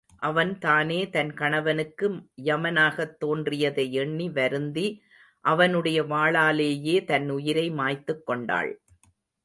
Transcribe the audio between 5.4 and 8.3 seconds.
அவனுடைய வாளாலேயே தன் உயிரை மாய்த்துக்